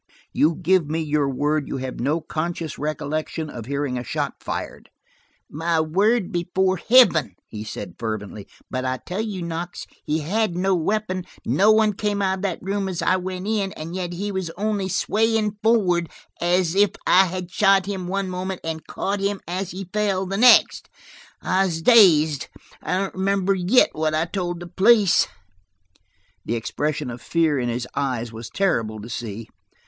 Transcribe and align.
"You 0.33 0.55
give 0.55 0.89
me 0.89 0.99
your 0.99 1.29
word 1.29 1.67
you 1.67 1.77
have 1.77 1.99
no 1.99 2.21
conscious 2.21 2.79
recollection 2.79 3.51
of 3.51 3.67
hearing 3.67 3.99
a 3.99 4.03
shot 4.03 4.33
fired." 4.41 4.89
"My 5.47 5.79
word 5.79 6.31
before 6.31 6.77
Heaven," 6.77 7.35
he 7.47 7.63
said 7.63 7.97
fervently. 7.99 8.47
"But 8.71 8.83
I 8.83 8.97
tell 8.97 9.21
you, 9.21 9.43
Knox, 9.43 9.85
he 10.03 10.21
had 10.21 10.57
no 10.57 10.73
weapon. 10.73 11.25
No 11.45 11.69
one 11.71 11.93
came 11.93 12.19
out 12.19 12.39
of 12.39 12.41
that 12.41 12.57
room 12.63 12.89
as 12.89 13.03
I 13.03 13.17
went 13.17 13.47
in 13.47 13.73
and 13.73 13.95
yet 13.95 14.13
he 14.13 14.31
was 14.31 14.49
only 14.57 14.89
swaying 14.89 15.57
forward, 15.61 16.09
as 16.41 16.73
if 16.73 16.89
I 17.05 17.27
had 17.27 17.51
shot 17.51 17.85
him 17.85 18.07
one 18.07 18.27
moment, 18.27 18.61
and 18.63 18.87
caught 18.87 19.19
him 19.19 19.39
as 19.47 19.69
he 19.69 19.87
fell, 19.93 20.25
the 20.25 20.35
next. 20.35 20.89
I 21.43 21.65
was 21.65 21.83
dazed; 21.83 22.47
I 22.81 22.97
don't 22.97 23.13
remember 23.13 23.53
yet 23.53 23.91
what 23.93 24.15
I 24.15 24.25
told 24.25 24.61
the 24.61 24.67
police." 24.67 25.27
The 26.43 26.55
expression 26.55 27.11
of 27.11 27.21
fear 27.21 27.59
in 27.59 27.69
his 27.69 27.87
eyes 27.93 28.33
was 28.33 28.49
terrible 28.49 28.99
to 28.99 29.07
see. 29.07 29.47